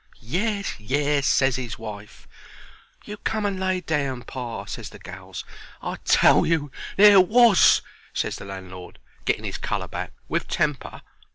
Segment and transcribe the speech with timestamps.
[0.19, 2.27] "Yes, yes," ses 'is wife.
[3.05, 5.43] "You come and lay down, pa," ses the gals.
[5.79, 11.03] "I tell you there was," ses the landlord, getting 'is colour back, with temper.